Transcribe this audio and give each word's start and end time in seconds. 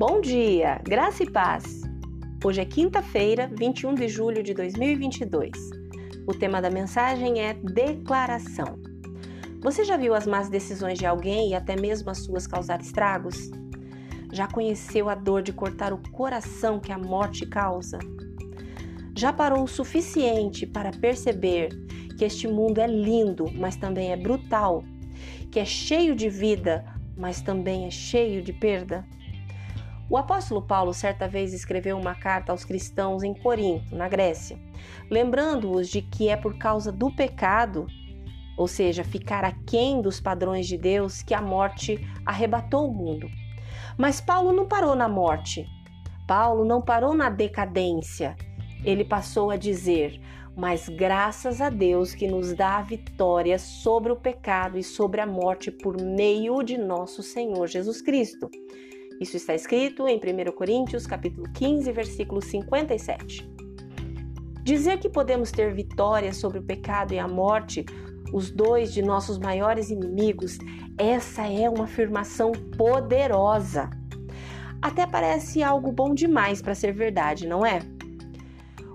Bom 0.00 0.22
dia, 0.22 0.80
graça 0.82 1.24
e 1.24 1.30
paz. 1.30 1.82
Hoje 2.42 2.62
é 2.62 2.64
quinta-feira, 2.64 3.50
21 3.52 3.94
de 3.96 4.08
julho 4.08 4.42
de 4.42 4.54
2022. 4.54 5.50
O 6.26 6.32
tema 6.32 6.62
da 6.62 6.70
mensagem 6.70 7.38
é 7.38 7.52
declaração. 7.52 8.80
Você 9.60 9.84
já 9.84 9.98
viu 9.98 10.14
as 10.14 10.26
más 10.26 10.48
decisões 10.48 10.98
de 10.98 11.04
alguém 11.04 11.50
e 11.50 11.54
até 11.54 11.78
mesmo 11.78 12.08
as 12.08 12.24
suas 12.24 12.46
causar 12.46 12.80
estragos? 12.80 13.50
Já 14.32 14.46
conheceu 14.46 15.10
a 15.10 15.14
dor 15.14 15.42
de 15.42 15.52
cortar 15.52 15.92
o 15.92 16.00
coração 16.12 16.80
que 16.80 16.92
a 16.92 16.98
morte 16.98 17.44
causa? 17.44 17.98
Já 19.14 19.34
parou 19.34 19.64
o 19.64 19.68
suficiente 19.68 20.66
para 20.66 20.92
perceber 20.92 21.68
que 22.16 22.24
este 22.24 22.48
mundo 22.48 22.80
é 22.80 22.86
lindo, 22.86 23.52
mas 23.52 23.76
também 23.76 24.12
é 24.12 24.16
brutal, 24.16 24.82
que 25.52 25.60
é 25.60 25.64
cheio 25.66 26.16
de 26.16 26.30
vida, 26.30 26.86
mas 27.18 27.42
também 27.42 27.84
é 27.84 27.90
cheio 27.90 28.40
de 28.40 28.54
perda? 28.54 29.04
O 30.10 30.16
apóstolo 30.16 30.60
Paulo 30.60 30.92
certa 30.92 31.28
vez 31.28 31.54
escreveu 31.54 31.96
uma 31.96 32.16
carta 32.16 32.50
aos 32.50 32.64
cristãos 32.64 33.22
em 33.22 33.32
Corinto, 33.32 33.94
na 33.94 34.08
Grécia, 34.08 34.58
lembrando-os 35.08 35.88
de 35.88 36.02
que 36.02 36.28
é 36.28 36.36
por 36.36 36.58
causa 36.58 36.90
do 36.90 37.14
pecado, 37.14 37.86
ou 38.58 38.66
seja, 38.66 39.04
ficar 39.04 39.44
aquém 39.44 40.02
dos 40.02 40.20
padrões 40.20 40.66
de 40.66 40.76
Deus, 40.76 41.22
que 41.22 41.32
a 41.32 41.40
morte 41.40 42.04
arrebatou 42.26 42.90
o 42.90 42.92
mundo. 42.92 43.30
Mas 43.96 44.20
Paulo 44.20 44.52
não 44.52 44.66
parou 44.66 44.96
na 44.96 45.08
morte. 45.08 45.64
Paulo 46.26 46.64
não 46.64 46.82
parou 46.82 47.14
na 47.14 47.30
decadência. 47.30 48.34
Ele 48.84 49.04
passou 49.04 49.52
a 49.52 49.56
dizer: 49.56 50.20
Mas 50.56 50.88
graças 50.88 51.60
a 51.60 51.70
Deus 51.70 52.16
que 52.16 52.26
nos 52.26 52.52
dá 52.52 52.78
a 52.78 52.82
vitória 52.82 53.60
sobre 53.60 54.10
o 54.10 54.16
pecado 54.16 54.76
e 54.76 54.82
sobre 54.82 55.20
a 55.20 55.26
morte 55.26 55.70
por 55.70 56.02
meio 56.02 56.64
de 56.64 56.76
nosso 56.76 57.22
Senhor 57.22 57.68
Jesus 57.68 58.02
Cristo. 58.02 58.50
Isso 59.20 59.36
está 59.36 59.54
escrito 59.54 60.08
em 60.08 60.16
1 60.16 60.50
Coríntios, 60.52 61.06
capítulo 61.06 61.46
15, 61.52 61.92
versículo 61.92 62.40
57. 62.40 63.46
Dizer 64.62 64.98
que 64.98 65.10
podemos 65.10 65.52
ter 65.52 65.74
vitória 65.74 66.32
sobre 66.32 66.58
o 66.58 66.62
pecado 66.62 67.12
e 67.12 67.18
a 67.18 67.28
morte, 67.28 67.84
os 68.32 68.50
dois 68.50 68.94
de 68.94 69.02
nossos 69.02 69.38
maiores 69.38 69.90
inimigos, 69.90 70.56
essa 70.96 71.46
é 71.46 71.68
uma 71.68 71.84
afirmação 71.84 72.52
poderosa. 72.78 73.90
Até 74.80 75.06
parece 75.06 75.62
algo 75.62 75.92
bom 75.92 76.14
demais 76.14 76.62
para 76.62 76.74
ser 76.74 76.94
verdade, 76.94 77.46
não 77.46 77.66
é? 77.66 77.80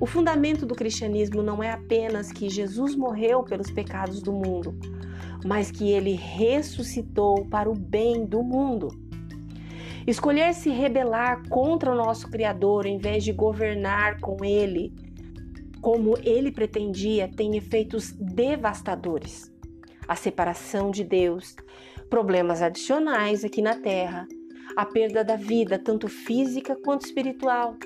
O 0.00 0.06
fundamento 0.06 0.66
do 0.66 0.74
cristianismo 0.74 1.44
não 1.44 1.62
é 1.62 1.70
apenas 1.70 2.32
que 2.32 2.48
Jesus 2.48 2.96
morreu 2.96 3.44
pelos 3.44 3.70
pecados 3.70 4.20
do 4.20 4.32
mundo, 4.32 4.76
mas 5.46 5.70
que 5.70 5.88
ele 5.88 6.14
ressuscitou 6.14 7.44
para 7.46 7.70
o 7.70 7.74
bem 7.74 8.26
do 8.26 8.42
mundo. 8.42 9.06
Escolher 10.08 10.54
se 10.54 10.70
rebelar 10.70 11.46
contra 11.50 11.92
o 11.92 11.94
nosso 11.94 12.30
Criador 12.30 12.86
em 12.86 12.96
vez 12.96 13.22
de 13.22 13.30
governar 13.30 14.18
com 14.20 14.42
ele, 14.42 14.90
como 15.82 16.16
ele 16.24 16.50
pretendia, 16.50 17.28
tem 17.28 17.58
efeitos 17.58 18.12
devastadores. 18.12 19.52
A 20.08 20.16
separação 20.16 20.90
de 20.90 21.04
Deus, 21.04 21.54
problemas 22.08 22.62
adicionais 22.62 23.44
aqui 23.44 23.60
na 23.60 23.74
Terra, 23.74 24.26
a 24.74 24.86
perda 24.86 25.22
da 25.22 25.36
vida, 25.36 25.78
tanto 25.78 26.08
física 26.08 26.74
quanto 26.82 27.04
espiritual. 27.04 27.76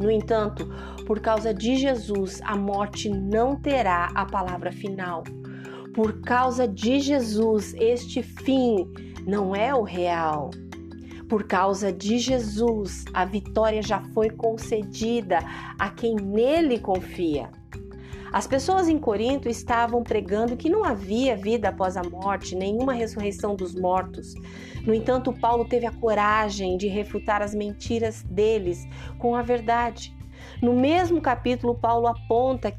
No 0.00 0.10
entanto, 0.10 0.68
por 1.06 1.20
causa 1.20 1.54
de 1.54 1.76
Jesus, 1.76 2.40
a 2.42 2.56
morte 2.56 3.08
não 3.08 3.54
terá 3.54 4.10
a 4.16 4.26
palavra 4.26 4.72
final. 4.72 5.22
Por 5.94 6.22
causa 6.22 6.66
de 6.66 6.98
Jesus, 6.98 7.72
este 7.74 8.20
fim 8.20 8.92
não 9.24 9.54
é 9.54 9.72
o 9.72 9.84
real. 9.84 10.50
Por 11.30 11.44
causa 11.44 11.92
de 11.92 12.18
Jesus, 12.18 13.04
a 13.14 13.24
vitória 13.24 13.80
já 13.80 14.00
foi 14.12 14.30
concedida 14.30 15.38
a 15.78 15.88
quem 15.88 16.16
nele 16.16 16.80
confia. 16.80 17.48
As 18.32 18.48
pessoas 18.48 18.88
em 18.88 18.98
Corinto 18.98 19.48
estavam 19.48 20.02
pregando 20.02 20.56
que 20.56 20.68
não 20.68 20.84
havia 20.84 21.36
vida 21.36 21.68
após 21.68 21.96
a 21.96 22.02
morte, 22.02 22.56
nenhuma 22.56 22.92
ressurreição 22.92 23.54
dos 23.54 23.76
mortos. 23.76 24.34
No 24.84 24.92
entanto, 24.92 25.32
Paulo 25.32 25.64
teve 25.64 25.86
a 25.86 25.92
coragem 25.92 26.76
de 26.76 26.88
refutar 26.88 27.42
as 27.42 27.54
mentiras 27.54 28.24
deles 28.24 28.84
com 29.16 29.36
a 29.36 29.42
verdade. 29.42 30.12
No 30.60 30.74
mesmo 30.74 31.20
capítulo, 31.20 31.76
Paulo 31.76 32.08
aponta 32.08 32.76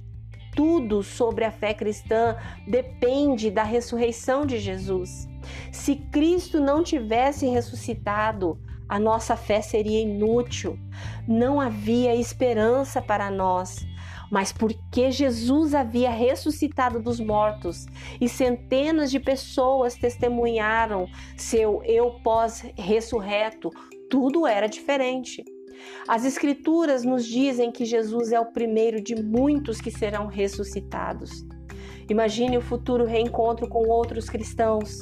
tudo 0.55 1.01
sobre 1.01 1.45
a 1.45 1.51
fé 1.51 1.73
cristã 1.73 2.35
depende 2.67 3.49
da 3.49 3.63
ressurreição 3.63 4.45
de 4.45 4.59
Jesus. 4.59 5.27
Se 5.71 5.95
Cristo 5.95 6.59
não 6.59 6.83
tivesse 6.83 7.47
ressuscitado, 7.47 8.59
a 8.87 8.99
nossa 8.99 9.35
fé 9.37 9.61
seria 9.61 10.01
inútil. 10.01 10.77
Não 11.27 11.61
havia 11.61 12.15
esperança 12.15 13.01
para 13.01 13.31
nós. 13.31 13.85
Mas 14.29 14.53
porque 14.53 15.11
Jesus 15.11 15.73
havia 15.73 16.09
ressuscitado 16.09 17.01
dos 17.01 17.19
mortos 17.19 17.85
e 18.19 18.29
centenas 18.29 19.11
de 19.11 19.19
pessoas 19.19 19.95
testemunharam 19.95 21.05
seu 21.35 21.83
eu 21.83 22.11
pós-ressurreto, 22.23 23.69
tudo 24.09 24.47
era 24.47 24.67
diferente. 24.67 25.43
As 26.07 26.25
Escrituras 26.25 27.03
nos 27.03 27.25
dizem 27.25 27.71
que 27.71 27.85
Jesus 27.85 28.31
é 28.31 28.39
o 28.39 28.51
primeiro 28.51 29.01
de 29.01 29.15
muitos 29.15 29.79
que 29.79 29.91
serão 29.91 30.27
ressuscitados. 30.27 31.45
Imagine 32.09 32.57
o 32.57 32.61
futuro 32.61 33.05
reencontro 33.05 33.67
com 33.69 33.87
outros 33.87 34.29
cristãos. 34.29 34.99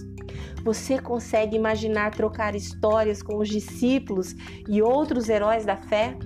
Você 0.63 0.99
consegue 0.99 1.55
imaginar 1.55 2.11
trocar 2.11 2.55
histórias 2.55 3.23
com 3.23 3.37
os 3.37 3.49
discípulos 3.49 4.35
e 4.67 4.81
outros 4.81 5.29
heróis 5.29 5.65
da 5.65 5.75
fé? 5.75 6.17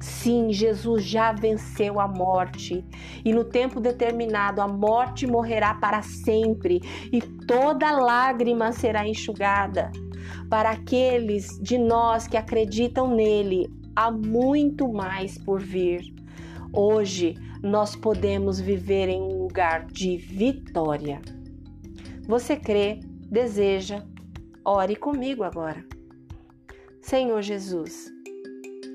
Sim, 0.00 0.50
Jesus 0.50 1.04
já 1.04 1.30
venceu 1.30 2.00
a 2.00 2.08
morte, 2.08 2.82
e 3.22 3.34
no 3.34 3.44
tempo 3.44 3.78
determinado 3.80 4.62
a 4.62 4.66
morte 4.66 5.26
morrerá 5.26 5.74
para 5.74 6.00
sempre, 6.00 6.80
e 7.12 7.20
toda 7.20 7.92
lágrima 7.92 8.72
será 8.72 9.06
enxugada. 9.06 9.92
Para 10.48 10.70
aqueles 10.70 11.58
de 11.60 11.78
nós 11.78 12.26
que 12.26 12.36
acreditam 12.36 13.14
nele, 13.14 13.68
há 13.94 14.10
muito 14.10 14.92
mais 14.92 15.38
por 15.38 15.60
vir. 15.60 16.02
Hoje 16.72 17.34
nós 17.62 17.94
podemos 17.96 18.60
viver 18.60 19.08
em 19.08 19.20
um 19.20 19.42
lugar 19.42 19.86
de 19.86 20.16
vitória. 20.16 21.20
Você 22.26 22.56
crê, 22.56 23.00
deseja, 23.28 24.04
ore 24.64 24.96
comigo 24.96 25.42
agora. 25.42 25.84
Senhor 27.02 27.42
Jesus, 27.42 28.10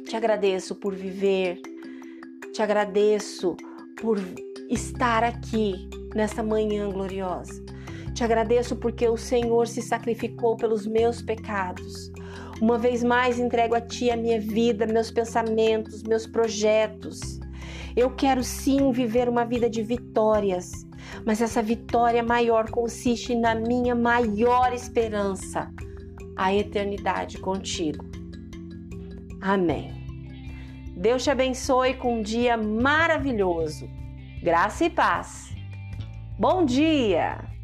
te 0.08 0.16
agradeço 0.16 0.76
por 0.76 0.96
viver, 0.96 1.62
te 2.54 2.62
agradeço 2.62 3.58
por 4.00 4.18
estar 4.70 5.24
aqui 5.24 5.90
nesta 6.14 6.42
manhã 6.42 6.90
gloriosa. 6.90 7.64
Te 8.16 8.24
agradeço 8.24 8.78
porque 8.78 9.10
o 9.10 9.18
Senhor 9.18 9.68
se 9.68 9.82
sacrificou 9.82 10.56
pelos 10.56 10.88
meus 10.88 11.22
pecados. 11.22 12.10
Uma 12.62 12.78
vez 12.78 13.04
mais 13.04 13.38
entrego 13.38 13.76
a 13.76 13.82
Ti 13.82 14.10
a 14.10 14.16
minha 14.16 14.40
vida, 14.40 14.88
meus 14.88 15.12
pensamentos, 15.12 16.02
meus 16.02 16.26
projetos. 16.26 17.42
Eu 17.94 18.10
quero 18.12 18.42
sim 18.42 18.90
viver 18.94 19.28
uma 19.28 19.44
vida 19.44 19.70
de 19.70 19.84
vitórias, 19.84 20.72
mas 21.26 21.42
essa 21.42 21.62
vitória 21.62 22.24
maior 22.24 22.72
consiste 22.72 23.36
na 23.36 23.54
minha 23.54 23.94
maior 23.94 24.72
esperança, 24.72 25.70
a 26.38 26.56
eternidade 26.56 27.38
contigo. 27.40 28.06
Amém. 29.42 29.92
Deus 30.96 31.22
te 31.22 31.30
abençoe 31.30 31.96
com 31.96 32.20
um 32.20 32.22
dia 32.22 32.56
maravilhoso. 32.56 33.90
Graça 34.42 34.86
e 34.86 34.90
paz. 34.90 35.54
Bom 36.40 36.64
dia! 36.64 37.55